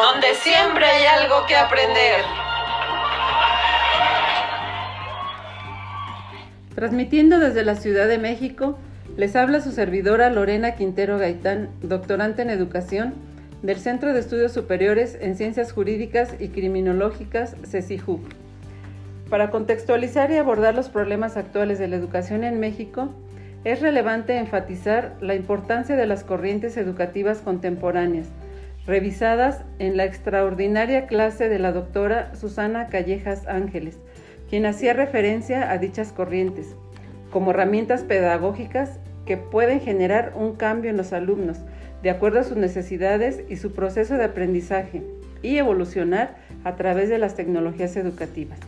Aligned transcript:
donde 0.00 0.34
siempre 0.34 0.84
hay 0.84 1.04
algo 1.06 1.46
que 1.46 1.56
aprender. 1.56 2.24
Transmitiendo 6.74 7.38
desde 7.38 7.62
la 7.64 7.76
Ciudad 7.76 8.08
de 8.08 8.18
México, 8.18 8.78
les 9.16 9.36
habla 9.36 9.60
su 9.60 9.70
servidora 9.70 10.30
Lorena 10.30 10.74
Quintero 10.74 11.18
Gaitán, 11.18 11.70
doctorante 11.82 12.42
en 12.42 12.50
educación 12.50 13.14
del 13.62 13.78
Centro 13.78 14.12
de 14.12 14.18
Estudios 14.18 14.52
Superiores 14.52 15.16
en 15.20 15.36
Ciencias 15.36 15.72
Jurídicas 15.72 16.34
y 16.40 16.48
Criminológicas, 16.48 17.56
CECIJU. 17.64 18.20
Para 19.30 19.50
contextualizar 19.50 20.30
y 20.32 20.36
abordar 20.36 20.74
los 20.74 20.88
problemas 20.88 21.36
actuales 21.36 21.78
de 21.78 21.88
la 21.88 21.96
educación 21.96 22.44
en 22.44 22.58
México, 22.58 23.14
es 23.62 23.80
relevante 23.80 24.36
enfatizar 24.36 25.14
la 25.20 25.34
importancia 25.34 25.96
de 25.96 26.06
las 26.06 26.24
corrientes 26.24 26.76
educativas 26.76 27.38
contemporáneas, 27.38 28.28
revisadas 28.86 29.62
en 29.78 29.96
la 29.96 30.04
extraordinaria 30.04 31.06
clase 31.06 31.48
de 31.48 31.58
la 31.58 31.72
doctora 31.72 32.34
Susana 32.34 32.88
Callejas 32.88 33.46
Ángeles, 33.46 33.98
quien 34.50 34.66
hacía 34.66 34.92
referencia 34.92 35.70
a 35.70 35.78
dichas 35.78 36.12
corrientes 36.12 36.74
como 37.30 37.50
herramientas 37.50 38.02
pedagógicas 38.02 39.00
que 39.26 39.36
pueden 39.36 39.80
generar 39.80 40.32
un 40.36 40.54
cambio 40.54 40.90
en 40.90 40.96
los 40.96 41.12
alumnos 41.12 41.58
de 42.02 42.10
acuerdo 42.10 42.40
a 42.40 42.44
sus 42.44 42.58
necesidades 42.58 43.40
y 43.48 43.56
su 43.56 43.72
proceso 43.72 44.16
de 44.16 44.24
aprendizaje 44.24 45.02
y 45.42 45.56
evolucionar 45.56 46.36
a 46.62 46.76
través 46.76 47.08
de 47.08 47.18
las 47.18 47.34
tecnologías 47.34 47.96
educativas. 47.96 48.58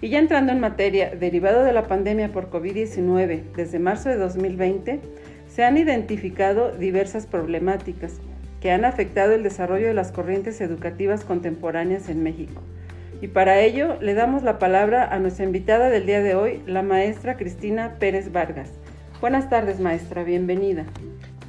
Y 0.00 0.08
ya 0.08 0.18
entrando 0.18 0.52
en 0.52 0.60
materia, 0.60 1.14
derivado 1.14 1.62
de 1.64 1.72
la 1.72 1.88
pandemia 1.88 2.32
por 2.32 2.50
COVID-19 2.50 3.42
desde 3.54 3.78
marzo 3.78 4.08
de 4.08 4.16
2020, 4.16 5.00
se 5.48 5.64
han 5.64 5.76
identificado 5.76 6.72
diversas 6.72 7.26
problemáticas 7.26 8.20
que 8.60 8.70
han 8.70 8.84
afectado 8.84 9.32
el 9.32 9.42
desarrollo 9.42 9.88
de 9.88 9.94
las 9.94 10.12
corrientes 10.12 10.60
educativas 10.60 11.24
contemporáneas 11.24 12.08
en 12.08 12.22
México. 12.22 12.62
Y 13.22 13.28
para 13.28 13.60
ello 13.60 13.96
le 14.00 14.14
damos 14.14 14.42
la 14.42 14.58
palabra 14.58 15.04
a 15.04 15.18
nuestra 15.18 15.44
invitada 15.44 15.90
del 15.90 16.06
día 16.06 16.22
de 16.22 16.34
hoy, 16.34 16.62
la 16.66 16.82
maestra 16.82 17.36
Cristina 17.36 17.96
Pérez 17.98 18.32
Vargas. 18.32 18.70
Buenas 19.20 19.50
tardes, 19.50 19.80
maestra, 19.80 20.24
bienvenida. 20.24 20.84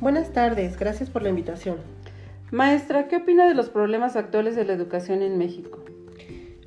Buenas 0.02 0.34
tardes, 0.34 0.78
gracias 0.78 1.10
por 1.10 1.22
la 1.22 1.30
invitación. 1.30 1.78
Maestra, 2.52 3.08
¿qué 3.08 3.18
opina 3.18 3.48
de 3.48 3.54
los 3.54 3.70
problemas 3.70 4.18
actuales 4.18 4.56
de 4.56 4.66
la 4.66 4.74
educación 4.74 5.22
en 5.22 5.38
México? 5.38 5.80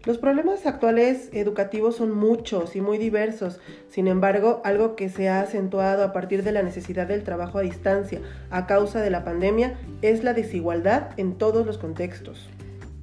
Los 0.07 0.19
problemas 0.19 0.67
actuales 0.67 1.31
educativos 1.33 1.97
son 1.97 2.13
muchos 2.15 2.77
y 2.77 2.83
muy 2.83 2.99
diversos. 2.99 3.59
Sin 3.89 4.07
embargo, 4.07 4.61
algo 4.63 4.97
que 4.97 5.09
se 5.09 5.31
ha 5.31 5.41
acentuado 5.41 6.05
a 6.05 6.13
partir 6.13 6.43
de 6.43 6.53
la 6.53 6.63
necesidad 6.63 7.07
del 7.07 7.23
trabajo 7.23 7.59
a 7.59 7.63
distancia 7.63 8.21
a 8.51 8.67
causa 8.67 9.01
de 9.01 9.09
la 9.09 9.25
pandemia 9.25 9.79
es 10.03 10.23
la 10.23 10.35
desigualdad 10.35 11.09
en 11.17 11.39
todos 11.39 11.65
los 11.65 11.79
contextos. 11.79 12.51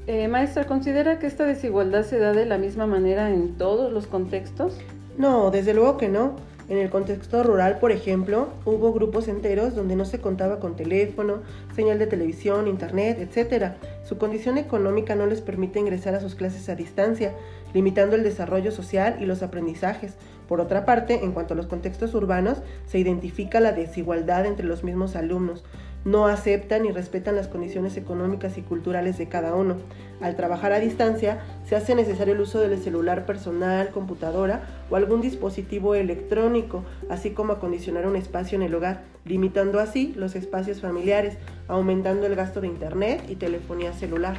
Eh, 0.05 0.27
maestra, 0.27 0.65
¿considera 0.65 1.17
que 1.17 1.25
esta 1.25 1.47
desigualdad 1.47 2.03
se 2.03 2.19
da 2.19 2.33
de 2.33 2.45
la 2.45 2.59
misma 2.59 2.85
manera 2.85 3.31
en 3.31 3.57
todos 3.57 3.91
los 3.91 4.05
contextos? 4.05 4.77
No, 5.17 5.49
desde 5.49 5.73
luego 5.73 5.97
que 5.97 6.07
no. 6.07 6.35
En 6.69 6.77
el 6.77 6.89
contexto 6.89 7.43
rural, 7.43 7.79
por 7.79 7.91
ejemplo, 7.91 8.47
hubo 8.63 8.93
grupos 8.93 9.27
enteros 9.27 9.75
donde 9.75 9.95
no 9.97 10.05
se 10.05 10.21
contaba 10.21 10.59
con 10.59 10.75
teléfono, 10.75 11.41
señal 11.75 11.99
de 11.99 12.07
televisión, 12.07 12.67
internet, 12.67 13.17
etc. 13.19 13.73
Su 14.03 14.17
condición 14.17 14.57
económica 14.57 15.15
no 15.15 15.25
les 15.25 15.41
permite 15.41 15.79
ingresar 15.79 16.15
a 16.15 16.19
sus 16.19 16.35
clases 16.35 16.67
a 16.69 16.75
distancia, 16.75 17.33
limitando 17.73 18.15
el 18.15 18.23
desarrollo 18.23 18.71
social 18.71 19.17
y 19.19 19.25
los 19.25 19.43
aprendizajes. 19.43 20.15
Por 20.47 20.59
otra 20.59 20.85
parte, 20.85 21.23
en 21.23 21.31
cuanto 21.31 21.53
a 21.53 21.57
los 21.57 21.67
contextos 21.67 22.13
urbanos, 22.13 22.61
se 22.85 22.99
identifica 22.99 23.59
la 23.59 23.71
desigualdad 23.71 24.45
entre 24.45 24.65
los 24.65 24.83
mismos 24.83 25.15
alumnos 25.15 25.63
no 26.05 26.27
aceptan 26.27 26.85
y 26.85 26.91
respetan 26.91 27.35
las 27.35 27.47
condiciones 27.47 27.95
económicas 27.97 28.57
y 28.57 28.61
culturales 28.61 29.17
de 29.17 29.27
cada 29.27 29.55
uno. 29.55 29.77
Al 30.19 30.35
trabajar 30.35 30.71
a 30.71 30.79
distancia, 30.79 31.41
se 31.67 31.75
hace 31.75 31.95
necesario 31.95 32.33
el 32.33 32.41
uso 32.41 32.59
del 32.59 32.81
celular 32.81 33.25
personal, 33.25 33.89
computadora 33.89 34.63
o 34.89 34.95
algún 34.95 35.21
dispositivo 35.21 35.95
electrónico, 35.95 36.83
así 37.09 37.31
como 37.31 37.53
acondicionar 37.53 38.07
un 38.07 38.15
espacio 38.15 38.55
en 38.55 38.63
el 38.63 38.75
hogar, 38.75 39.03
limitando 39.25 39.79
así 39.79 40.13
los 40.15 40.35
espacios 40.35 40.81
familiares, 40.81 41.37
aumentando 41.67 42.25
el 42.25 42.35
gasto 42.35 42.61
de 42.61 42.67
internet 42.67 43.23
y 43.29 43.35
telefonía 43.35 43.93
celular. 43.93 44.37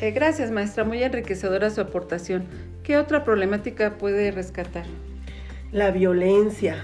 Eh, 0.00 0.10
gracias, 0.10 0.50
maestra. 0.50 0.84
Muy 0.84 1.02
enriquecedora 1.02 1.70
su 1.70 1.80
aportación. 1.80 2.44
¿Qué 2.82 2.98
otra 2.98 3.24
problemática 3.24 3.98
puede 3.98 4.30
rescatar? 4.30 4.84
La 5.72 5.90
violencia. 5.90 6.76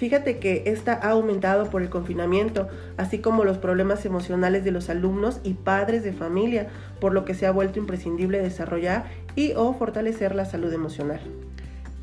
Fíjate 0.00 0.38
que 0.38 0.62
esta 0.64 0.94
ha 0.94 1.10
aumentado 1.10 1.68
por 1.68 1.82
el 1.82 1.90
confinamiento, 1.90 2.68
así 2.96 3.18
como 3.18 3.44
los 3.44 3.58
problemas 3.58 4.06
emocionales 4.06 4.64
de 4.64 4.70
los 4.70 4.88
alumnos 4.88 5.40
y 5.44 5.52
padres 5.52 6.02
de 6.02 6.14
familia, 6.14 6.68
por 7.02 7.12
lo 7.12 7.26
que 7.26 7.34
se 7.34 7.44
ha 7.44 7.50
vuelto 7.50 7.78
imprescindible 7.78 8.40
desarrollar 8.40 9.04
y 9.36 9.52
o 9.56 9.74
fortalecer 9.74 10.34
la 10.34 10.46
salud 10.46 10.72
emocional. 10.72 11.20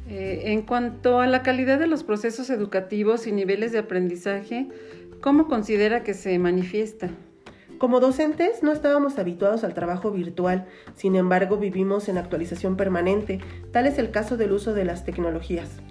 Eh, 0.07 0.43
en 0.51 0.61
cuanto 0.61 1.21
a 1.21 1.25
la 1.25 1.41
calidad 1.41 1.79
de 1.79 1.87
los 1.87 2.03
procesos 2.03 2.51
educativos 2.51 3.25
y 3.25 3.31
niveles 3.31 3.71
de 3.71 3.79
aprendizaje, 3.79 4.67
¿cómo 5.19 5.47
considera 5.47 6.03
que 6.03 6.13
se 6.13 6.37
manifiesta? 6.37 7.09
Como 7.79 7.99
docentes 7.99 8.61
no 8.61 8.73
estábamos 8.73 9.17
habituados 9.17 9.63
al 9.63 9.73
trabajo 9.73 10.11
virtual, 10.11 10.67
sin 10.93 11.15
embargo 11.15 11.57
vivimos 11.57 12.09
en 12.09 12.19
actualización 12.19 12.77
permanente, 12.77 13.39
tal 13.71 13.87
es 13.87 13.97
el 13.97 14.11
caso 14.11 14.37
del 14.37 14.51
uso 14.51 14.75
de 14.75 14.85
las 14.85 15.03
tecnologías. 15.03 15.81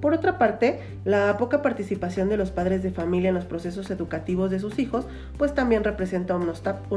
Por 0.00 0.14
otra 0.14 0.38
parte, 0.38 0.80
la 1.04 1.36
poca 1.36 1.60
participación 1.60 2.30
de 2.30 2.38
los 2.38 2.50
padres 2.50 2.82
de 2.82 2.90
familia 2.90 3.28
en 3.28 3.34
los 3.34 3.44
procesos 3.44 3.90
educativos 3.90 4.50
de 4.50 4.58
sus 4.58 4.78
hijos, 4.78 5.06
pues 5.36 5.54
también 5.54 5.84
representa 5.84 6.36
un, 6.36 6.48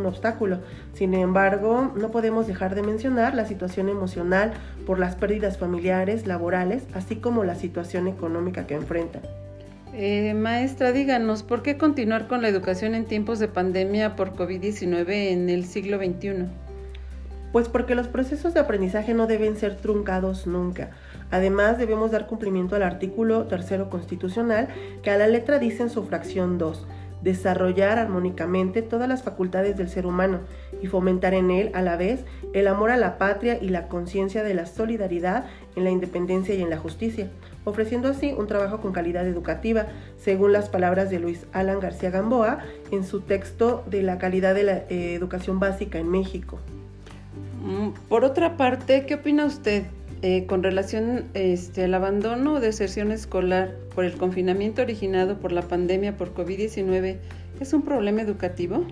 obstáculo. 0.06 0.60
Sin 0.94 1.14
embargo, 1.14 1.92
no 1.96 2.12
podemos 2.12 2.48
dejar 2.48 2.76
de 2.76 2.82
mencionar 2.82 3.36
la 3.36 3.46
situación 3.46 3.90
emocional 3.90 4.54
por 4.86 5.00
las 5.00 5.16
pérdidas 5.16 5.58
familiares, 5.58 6.28
laborales, 6.28 6.86
así 6.94 7.18
como 7.18 7.44
la 7.44 7.56
situación 7.56 8.08
económica 8.08 8.68
que 8.68 8.76
enfrentan. 8.76 9.22
Eh, 9.96 10.34
maestra, 10.34 10.92
díganos, 10.92 11.44
¿por 11.44 11.62
qué 11.62 11.78
continuar 11.78 12.28
con 12.28 12.42
la 12.42 12.48
educación 12.48 12.96
en 12.96 13.06
tiempos 13.06 13.38
de 13.40 13.48
pandemia 13.48 14.16
por 14.16 14.34
COVID-19 14.34 15.32
en 15.32 15.50
el 15.50 15.66
siglo 15.66 15.98
XXI? 15.98 16.48
Pues 17.52 17.70
porque 17.70 17.94
los 17.94 18.08
procesos 18.08 18.56
de 18.56 18.62
aprendizaje 18.62 19.14
no 19.14 19.28
deben 19.28 19.56
ser 19.56 19.76
truncados 19.76 20.48
nunca. 20.48 20.90
Además, 21.34 21.80
debemos 21.80 22.12
dar 22.12 22.28
cumplimiento 22.28 22.76
al 22.76 22.84
artículo 22.84 23.46
tercero 23.46 23.90
constitucional 23.90 24.68
que 25.02 25.10
a 25.10 25.18
la 25.18 25.26
letra 25.26 25.58
dice 25.58 25.82
en 25.82 25.90
su 25.90 26.04
fracción 26.04 26.60
2, 26.60 26.86
desarrollar 27.24 27.98
armónicamente 27.98 28.84
todas 28.84 29.10
las 29.10 29.24
facultades 29.24 29.76
del 29.76 29.90
ser 29.90 30.06
humano 30.06 30.42
y 30.80 30.86
fomentar 30.86 31.34
en 31.34 31.50
él 31.50 31.72
a 31.74 31.82
la 31.82 31.98
vez 31.98 32.24
el 32.54 32.68
amor 32.68 32.92
a 32.92 32.98
la 32.98 33.18
patria 33.18 33.58
y 33.60 33.70
la 33.70 33.88
conciencia 33.88 34.44
de 34.44 34.54
la 34.54 34.68
solidaridad 34.68 35.46
en 35.76 35.86
la 35.86 35.90
independencia 35.90 36.54
y 36.54 36.62
en 36.62 36.70
la 36.70 36.78
justicia, 36.78 37.32
ofreciendo 37.64 38.10
así 38.10 38.32
un 38.38 38.46
trabajo 38.46 38.80
con 38.80 38.94
calidad 38.94 39.28
educativa, 39.28 39.88
según 40.18 40.54
las 40.54 40.70
palabras 40.70 41.10
de 41.10 41.18
Luis 41.18 41.48
Alan 41.52 41.80
García 41.80 42.12
Gamboa 42.12 42.60
en 42.92 43.04
su 43.04 43.22
texto 43.22 43.84
de 43.90 44.04
la 44.04 44.20
calidad 44.20 44.54
de 44.54 44.64
la 44.66 44.78
eh, 44.88 45.16
educación 45.16 45.60
básica 45.60 45.98
en 45.98 46.12
México. 46.12 46.60
Mm, 47.64 47.90
por 48.08 48.24
otra 48.24 48.56
parte, 48.56 49.08
¿qué 49.08 49.16
opina 49.16 49.46
usted 49.46 49.86
eh, 50.26 50.46
con 50.46 50.64
relación 50.64 51.26
este, 51.34 51.84
al 51.84 51.94
abandono 51.94 52.54
o 52.54 52.60
deserción 52.62 53.12
escolar 53.12 53.76
por 53.94 54.06
el 54.06 54.18
confinamiento 54.18 54.82
originado 54.82 55.38
por 55.38 55.52
la 55.52 55.64
pandemia 55.64 56.16
por 56.16 56.34
COVID-19, 56.34 57.18
¿es 57.60 57.74
un 57.74 57.82
problema 57.82 58.22
educativo? 58.22 58.86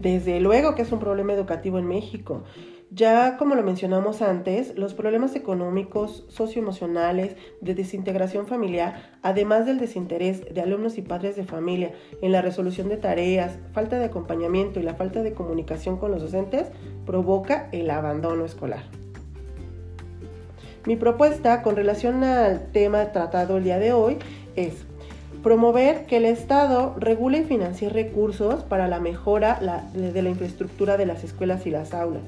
Desde 0.00 0.40
luego 0.40 0.74
que 0.74 0.80
es 0.80 0.90
un 0.90 0.98
problema 0.98 1.34
educativo 1.34 1.78
en 1.78 1.86
México. 1.86 2.44
Ya 2.90 3.36
como 3.36 3.56
lo 3.56 3.62
mencionamos 3.62 4.22
antes, 4.22 4.74
los 4.78 4.94
problemas 4.94 5.36
económicos, 5.36 6.24
socioemocionales, 6.28 7.36
de 7.60 7.74
desintegración 7.74 8.46
familiar, 8.46 9.18
además 9.20 9.66
del 9.66 9.80
desinterés 9.80 10.46
de 10.54 10.62
alumnos 10.62 10.96
y 10.96 11.02
padres 11.02 11.36
de 11.36 11.44
familia 11.44 11.92
en 12.22 12.32
la 12.32 12.40
resolución 12.40 12.88
de 12.88 12.96
tareas, 12.96 13.58
falta 13.74 13.98
de 13.98 14.06
acompañamiento 14.06 14.80
y 14.80 14.84
la 14.84 14.94
falta 14.94 15.22
de 15.22 15.34
comunicación 15.34 15.98
con 15.98 16.10
los 16.10 16.22
docentes, 16.22 16.68
provoca 17.04 17.68
el 17.70 17.90
abandono 17.90 18.46
escolar. 18.46 18.84
Mi 20.86 20.96
propuesta 20.96 21.60
con 21.60 21.76
relación 21.76 22.24
al 22.24 22.62
tema 22.72 23.12
tratado 23.12 23.58
el 23.58 23.64
día 23.64 23.78
de 23.78 23.92
hoy 23.92 24.16
es 24.56 24.72
promover 25.42 26.06
que 26.06 26.16
el 26.16 26.24
Estado 26.24 26.94
regule 26.98 27.38
y 27.38 27.44
financie 27.44 27.90
recursos 27.90 28.64
para 28.64 28.88
la 28.88 28.98
mejora 28.98 29.60
de 29.92 30.22
la 30.22 30.28
infraestructura 30.30 30.96
de 30.96 31.04
las 31.04 31.22
escuelas 31.22 31.66
y 31.66 31.70
las 31.70 31.92
aulas. 31.92 32.22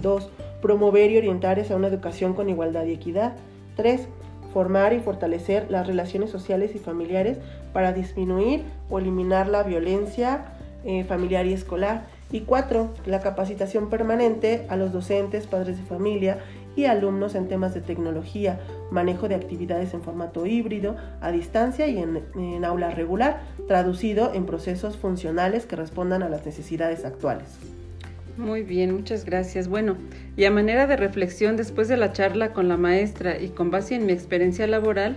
2. 0.00 0.30
Promover 0.62 1.10
y 1.10 1.18
orientar 1.18 1.60
a 1.60 1.76
una 1.76 1.88
educación 1.88 2.32
con 2.32 2.48
igualdad 2.48 2.86
y 2.86 2.94
equidad. 2.94 3.34
3. 3.76 4.08
Formar 4.54 4.94
y 4.94 5.00
fortalecer 5.00 5.70
las 5.70 5.86
relaciones 5.86 6.30
sociales 6.30 6.74
y 6.74 6.78
familiares 6.78 7.36
para 7.74 7.92
disminuir 7.92 8.64
o 8.88 8.98
eliminar 8.98 9.46
la 9.46 9.62
violencia 9.62 10.54
eh, 10.84 11.04
familiar 11.04 11.44
y 11.44 11.52
escolar. 11.52 12.06
Y 12.32 12.40
4. 12.40 12.88
La 13.06 13.20
capacitación 13.20 13.90
permanente 13.90 14.64
a 14.70 14.76
los 14.76 14.92
docentes, 14.92 15.46
padres 15.46 15.76
de 15.76 15.82
familia 15.82 16.38
y 16.80 16.86
alumnos 16.86 17.34
en 17.34 17.46
temas 17.46 17.74
de 17.74 17.82
tecnología, 17.82 18.58
manejo 18.90 19.28
de 19.28 19.34
actividades 19.34 19.92
en 19.92 20.02
formato 20.02 20.46
híbrido, 20.46 20.96
a 21.20 21.30
distancia 21.30 21.86
y 21.88 21.98
en, 21.98 22.64
aula 22.64 22.90
regular, 22.90 23.42
traducido 23.68 24.32
en 24.34 24.46
procesos 24.46 24.96
funcionales 24.96 25.66
que 25.66 25.76
respondan 25.76 26.22
a 26.22 26.28
las 26.28 26.46
necesidades 26.46 27.04
actuales. 27.04 27.44
Muy 28.38 28.62
bien, 28.62 28.94
muchas 28.94 29.26
gracias. 29.26 29.68
Bueno, 29.68 29.96
y 30.36 30.44
a 30.44 30.50
manera 30.50 30.86
de 30.86 30.96
reflexión, 30.96 31.56
después 31.56 31.88
de 31.88 31.98
la 31.98 32.12
charla 32.12 32.54
con 32.54 32.68
la 32.68 32.78
maestra 32.78 33.38
y 33.38 33.48
con 33.48 33.70
base 33.70 33.96
en 33.96 34.06
mi 34.06 34.12
experiencia 34.12 34.66
laboral, 34.66 35.16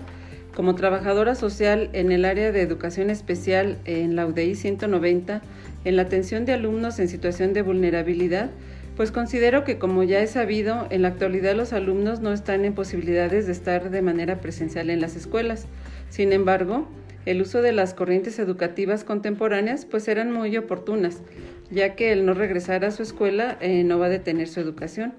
como 0.54 0.76
trabajadora 0.76 1.34
social 1.34 1.90
en 1.94 2.12
el 2.12 2.26
área 2.26 2.52
de 2.52 2.62
educación 2.62 3.10
especial 3.10 3.78
en 3.86 4.18
la 4.18 4.28
UDI 4.28 4.56
190, 4.56 5.42
en 5.86 5.96
la 5.96 6.02
atención 6.02 6.46
de 6.46 6.54
alumnos 6.54 7.00
en 7.00 7.08
situación 7.08 7.54
de 7.54 7.62
vulnerabilidad, 7.62 8.50
pues 8.96 9.12
considero 9.12 9.64
que 9.64 9.78
como 9.80 10.04
ya 10.04 10.22
he 10.22 10.28
sabido, 10.28 10.88
en 10.90 11.02
la 11.02 11.10
actualidad 11.10 11.56
los 11.56 11.74
alumnos 11.74 12.20
no 12.20 12.32
están 12.32 12.66
en 12.66 12.74
posibilidades 12.74 13.46
de 13.48 13.52
estar 13.52 13.90
de 13.90 14.02
manera 14.02 14.40
presencial 14.40 14.90
en 14.90 15.02
las 15.02 15.16
escuelas. 15.16 15.66
Sin 16.10 16.32
embargo, 16.32 16.88
el 17.26 17.42
uso 17.42 17.62
de 17.62 17.72
las 17.72 17.94
corrientes 17.94 18.38
educativas 18.38 19.04
contemporáneas 19.04 19.86
pues 19.86 20.08
eran 20.08 20.32
muy 20.32 20.56
oportunas, 20.58 21.22
ya 21.72 21.96
que 21.96 22.12
el 22.12 22.26
no 22.26 22.34
regresar 22.34 22.86
a 22.86 22.92
su 22.92 23.02
escuela 23.02 23.58
eh, 23.62 23.84
no 23.84 23.98
va 23.98 24.08
a 24.08 24.10
detener 24.10 24.48
su 24.48 24.60
educación. 24.60 25.14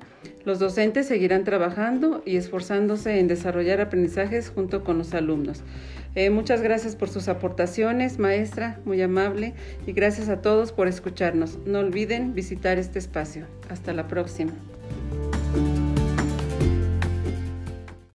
Los 0.45 0.59
docentes 0.59 1.07
seguirán 1.07 1.45
trabajando 1.45 2.23
y 2.27 2.37
esforzándose 2.37 3.19
en 3.19 3.29
desarrollar 3.29 3.81
aprendizajes 3.81 4.51
junto 4.51 4.85
con 4.85 4.99
los 4.99 5.15
alumnos. 5.15 5.63
Eh, 6.15 6.31
muchas 6.31 6.63
gracias 6.63 6.95
por 6.95 7.09
sus 7.09 7.29
aportaciones, 7.29 8.19
maestra, 8.19 8.79
muy 8.85 9.03
amable, 9.03 9.55
y 9.87 9.93
gracias 9.93 10.29
a 10.29 10.41
todos 10.41 10.73
por 10.73 10.87
escucharnos. 10.87 11.59
No 11.67 11.81
olviden 11.81 12.35
visitar 12.35 12.79
este 12.79 12.99
espacio. 12.99 13.47
Hasta 13.69 13.93
la 13.93 14.07
próxima. 14.07 14.53